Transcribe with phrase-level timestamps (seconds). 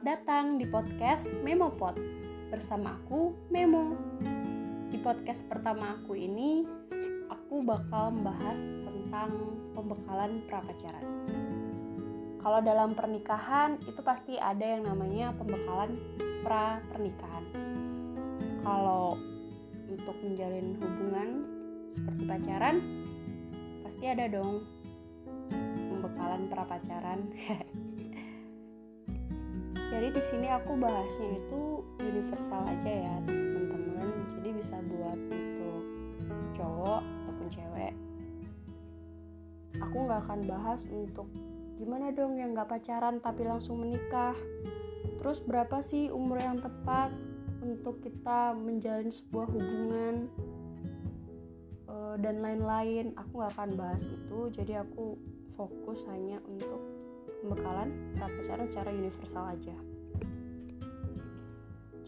[0.00, 1.92] Selamat datang di podcast Memopod
[2.48, 4.00] bersama aku Memo.
[4.88, 6.64] Di podcast pertama aku ini,
[7.28, 9.28] aku bakal membahas tentang
[9.76, 11.04] pembekalan prapacaran.
[12.40, 16.00] Kalau dalam pernikahan itu pasti ada yang namanya pembekalan
[16.48, 17.44] pra pernikahan.
[18.64, 19.20] Kalau
[19.84, 21.28] untuk menjalin hubungan
[21.92, 22.76] seperti pacaran,
[23.84, 24.64] pasti ada dong
[25.92, 27.20] pembekalan pra pacaran.
[29.90, 34.08] jadi di sini aku bahasnya itu universal aja ya teman-teman.
[34.38, 35.82] Jadi bisa buat untuk
[36.54, 37.94] cowok ataupun cewek.
[39.82, 41.26] Aku nggak akan bahas untuk
[41.74, 44.38] gimana dong yang nggak pacaran tapi langsung menikah.
[45.18, 47.10] Terus berapa sih umur yang tepat
[47.58, 50.30] untuk kita menjalin sebuah hubungan
[51.90, 53.10] eh, dan lain-lain.
[53.18, 54.54] Aku nggak akan bahas itu.
[54.54, 55.18] Jadi aku
[55.58, 56.99] fokus hanya untuk
[57.40, 57.88] pembekalan
[58.60, 59.76] pacaran secara universal aja.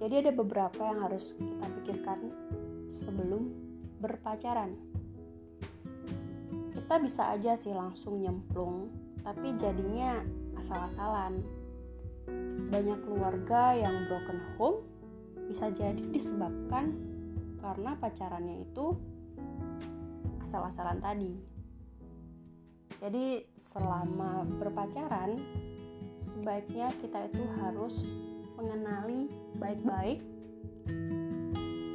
[0.02, 2.18] Jadi ada beberapa yang harus kita pikirkan
[2.90, 3.54] sebelum
[4.02, 4.74] berpacaran.
[6.74, 8.90] Kita bisa aja sih langsung nyemplung,
[9.22, 10.18] tapi jadinya
[10.58, 11.38] asal-asalan.
[12.68, 14.82] Banyak keluarga yang broken home
[15.46, 16.98] bisa jadi disebabkan
[17.62, 18.98] karena pacarannya itu
[20.42, 21.51] asal-asalan tadi.
[23.02, 25.34] Jadi selama berpacaran
[26.22, 28.06] sebaiknya kita itu harus
[28.54, 29.26] mengenali
[29.58, 30.22] baik-baik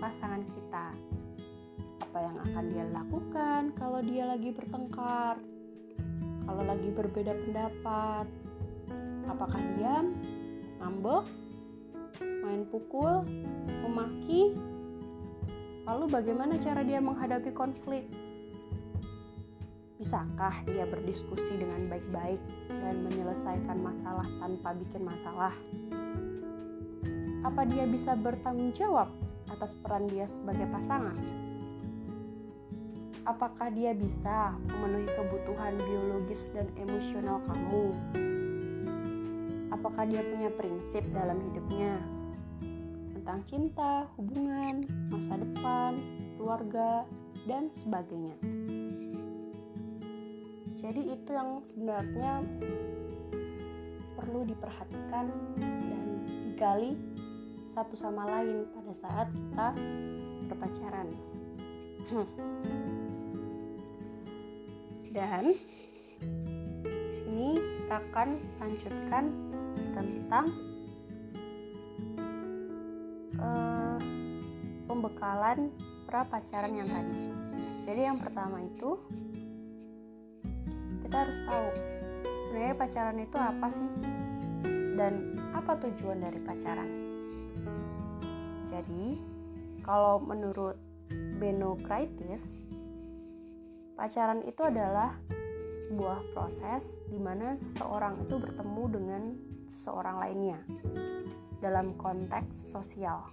[0.03, 0.91] pasangan kita.
[2.03, 5.39] Apa yang akan dia lakukan kalau dia lagi bertengkar,
[6.43, 8.27] kalau lagi berbeda pendapat.
[9.31, 10.11] Apakah diam,
[10.83, 11.23] ngambek,
[12.19, 13.23] main pukul,
[13.79, 14.51] memaki?
[15.87, 18.26] Lalu bagaimana cara dia menghadapi konflik?
[19.97, 22.37] Bisakah dia berdiskusi dengan baik-baik
[22.69, 25.57] dan menyelesaikan masalah tanpa bikin masalah?
[27.41, 29.09] Apa dia bisa bertanggung jawab
[29.49, 31.17] atas peran dia sebagai pasangan?
[33.25, 37.97] Apakah dia bisa memenuhi kebutuhan biologis dan emosional kamu?
[39.73, 41.97] Apakah dia punya prinsip dalam hidupnya
[43.17, 45.97] tentang cinta, hubungan, masa depan,
[46.37, 47.01] keluarga,
[47.49, 48.37] dan sebagainya?
[50.77, 52.45] Jadi itu yang sebenarnya
[54.13, 55.25] perlu diperhatikan
[55.57, 56.05] dan
[56.45, 56.93] digali
[57.73, 59.67] satu sama lain pada saat kita
[60.45, 61.09] berpacaran.
[65.17, 65.57] Dan
[66.85, 68.29] di sini kita akan
[68.61, 69.23] lanjutkan
[69.97, 70.45] tentang
[73.41, 73.97] uh,
[74.85, 75.73] pembekalan
[76.05, 77.33] pra pacaran yang tadi.
[77.81, 79.01] Jadi yang pertama itu
[81.07, 81.67] kita harus tahu
[82.27, 83.89] sebenarnya pacaran itu apa sih
[84.99, 86.91] dan apa tujuan dari pacaran.
[88.67, 89.15] Jadi,
[89.87, 90.75] kalau menurut
[91.39, 92.59] Beno Kraitis,
[93.95, 95.15] pacaran itu adalah
[95.87, 99.23] sebuah proses di mana seseorang itu bertemu dengan
[99.71, 100.59] seseorang lainnya
[101.63, 103.31] dalam konteks sosial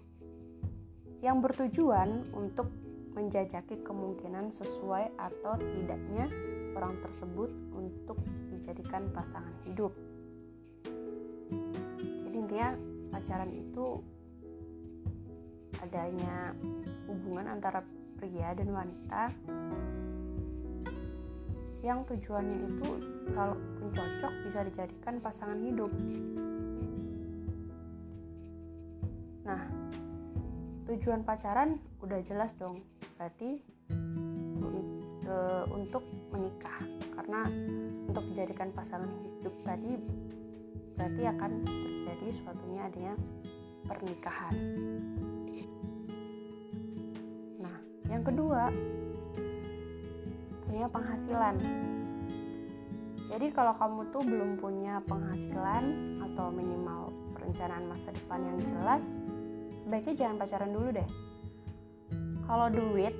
[1.26, 2.70] yang bertujuan untuk
[3.18, 6.30] menjajaki kemungkinan sesuai atau tidaknya
[6.74, 8.16] orang tersebut untuk
[8.48, 9.92] dijadikan pasangan hidup.
[12.00, 12.70] Jadi intinya
[13.12, 14.00] pacaran itu
[15.84, 16.56] adanya
[17.04, 17.84] hubungan antara
[18.16, 19.22] pria dan wanita
[21.84, 22.88] yang tujuannya itu
[23.36, 25.92] kalau pun cocok bisa dijadikan pasangan hidup.
[29.44, 29.68] Nah,
[30.88, 32.80] tujuan pacaran udah jelas dong.
[33.20, 33.60] Berarti
[35.28, 35.34] e,
[35.68, 36.80] untuk menikah
[37.24, 37.48] karena
[38.04, 39.96] untuk menjadikan pasangan hidup tadi
[40.92, 43.14] berarti akan terjadi suatunya adanya
[43.88, 44.54] pernikahan.
[47.64, 47.76] Nah,
[48.12, 48.68] yang kedua
[50.68, 51.56] punya penghasilan.
[53.32, 55.84] Jadi kalau kamu tuh belum punya penghasilan
[56.28, 59.24] atau minimal perencanaan masa depan yang jelas,
[59.80, 61.08] sebaiknya jangan pacaran dulu deh.
[62.44, 63.16] Kalau duit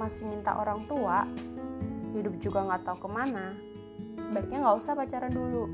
[0.00, 1.28] masih minta orang tua,
[2.14, 3.58] hidup juga nggak tahu ke mana,
[4.18, 5.64] sebaiknya nggak usah pacaran dulu.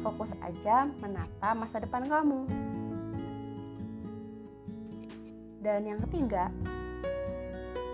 [0.00, 2.44] Fokus aja menata masa depan kamu.
[5.64, 6.52] Dan yang ketiga,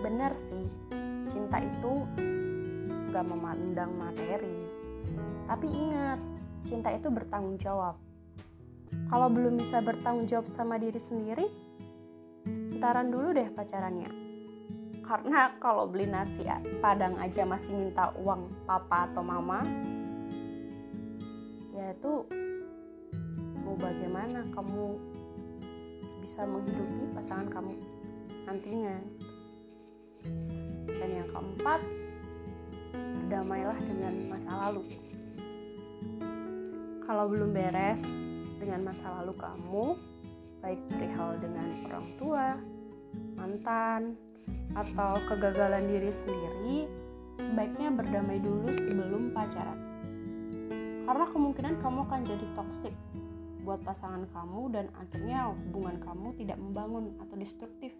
[0.03, 0.67] benar sih,
[1.31, 2.03] cinta itu
[3.15, 4.67] gak memandang materi.
[5.47, 6.19] Tapi ingat,
[6.67, 7.95] cinta itu bertanggung jawab.
[9.07, 11.47] Kalau belum bisa bertanggung jawab sama diri sendiri,
[12.75, 14.20] ntaran dulu deh pacarannya
[15.11, 16.47] karena kalau beli nasi
[16.79, 19.59] padang aja masih minta uang papa atau mama
[21.75, 22.23] ya itu
[23.67, 24.95] mau bagaimana kamu
[26.23, 27.75] bisa menghidupi pasangan kamu
[28.47, 28.97] nantinya.
[30.85, 31.81] Dan yang keempat
[32.93, 34.95] berdamailah dengan masa lalu.
[37.03, 38.05] Kalau belum beres
[38.61, 39.85] dengan masa lalu kamu
[40.61, 42.47] baik perihal dengan orang tua
[43.33, 44.13] mantan
[44.73, 46.77] atau kegagalan diri sendiri
[47.35, 49.79] sebaiknya berdamai dulu sebelum pacaran
[51.05, 52.95] karena kemungkinan kamu akan jadi toksik
[53.61, 57.93] buat pasangan kamu dan akhirnya hubungan kamu tidak membangun atau destruktif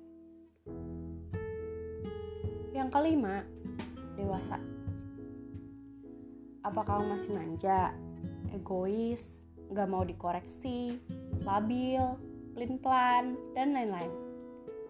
[2.72, 3.44] yang kelima,
[4.16, 4.58] dewasa.
[6.64, 7.92] Apa kamu masih manja,
[8.56, 9.44] egois,
[9.76, 10.98] gak mau dikoreksi,
[11.44, 12.00] labil,
[12.56, 14.31] pelin-pelan, dan lain-lain?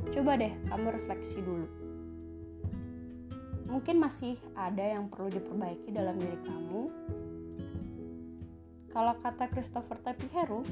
[0.10, 1.68] Coba deh kamu refleksi dulu.
[3.70, 6.82] Mungkin masih ada yang perlu diperbaiki dalam diri kamu.
[8.92, 10.66] Kalau kata Christopher Tapiheru,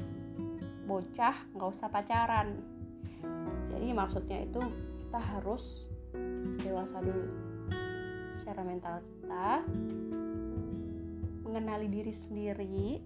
[0.84, 2.58] bocah nggak usah pacaran.
[3.70, 4.60] Jadi maksudnya itu
[5.06, 5.86] kita harus
[6.60, 7.50] dewasa dulu
[8.34, 9.62] secara mental kita
[11.44, 13.02] mengenali diri sendiri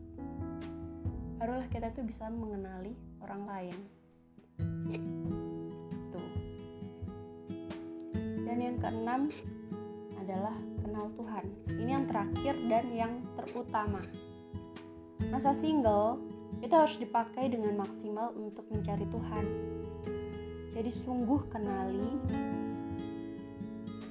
[1.41, 3.77] barulah kita tuh bisa mengenali orang lain
[8.85, 9.33] keenam
[10.21, 10.53] adalah
[10.85, 11.45] kenal Tuhan
[11.81, 14.05] ini yang terakhir dan yang terutama
[15.33, 16.21] masa single
[16.61, 19.45] itu harus dipakai dengan maksimal untuk mencari Tuhan
[20.77, 22.13] jadi sungguh kenali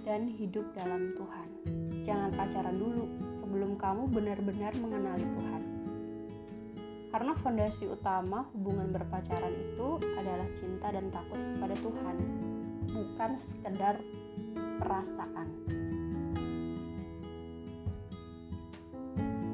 [0.03, 1.49] dan hidup dalam Tuhan.
[2.03, 3.07] Jangan pacaran dulu
[3.39, 5.61] sebelum kamu benar-benar mengenali Tuhan.
[7.11, 12.15] Karena fondasi utama hubungan berpacaran itu adalah cinta dan takut kepada Tuhan,
[12.91, 14.01] bukan sekedar
[14.81, 15.47] perasaan.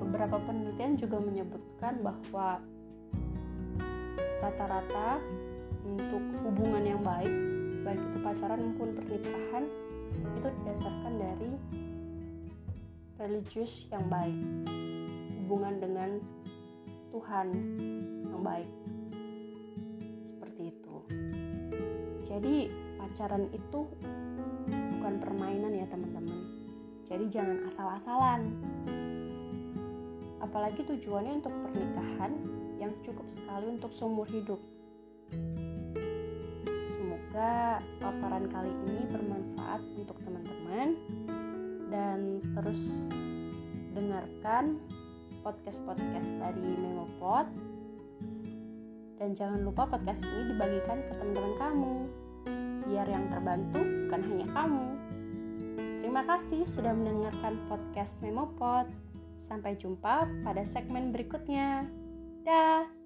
[0.02, 2.64] Beberapa penelitian juga menyebutkan bahwa
[4.40, 5.22] rata-rata
[5.86, 7.34] untuk hubungan yang baik,
[7.86, 9.64] baik itu pacaran maupun pernikahan,
[10.40, 11.52] itu didasarkan dari
[13.20, 14.40] religius yang baik
[15.44, 16.10] hubungan dengan
[17.12, 17.48] Tuhan
[18.32, 18.72] yang baik
[20.24, 20.96] seperti itu
[22.24, 22.56] jadi
[23.00, 23.88] pacaran itu
[25.00, 26.40] bukan permainan ya teman-teman.
[27.08, 28.54] Jadi jangan asal-asalan.
[30.44, 32.32] Apalagi tujuannya untuk pernikahan
[32.78, 34.62] yang cukup sekali untuk seumur hidup.
[36.94, 40.88] Semoga paparan kali ini bermanfaat untuk teman-teman.
[41.90, 43.10] Dan terus
[43.98, 44.78] dengarkan
[45.42, 47.50] podcast-podcast dari Memopod.
[49.18, 51.96] Dan jangan lupa podcast ini dibagikan ke teman-teman kamu
[52.90, 54.88] biar yang terbantu bukan hanya kamu.
[56.02, 58.90] Terima kasih sudah mendengarkan podcast Memopod.
[59.46, 61.86] Sampai jumpa pada segmen berikutnya.
[62.42, 62.99] Dah.